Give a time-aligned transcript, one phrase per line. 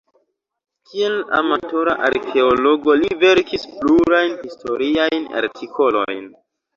[0.91, 6.25] Kiel amatora arkeologo li verkis plurajn historiajn artikolojn.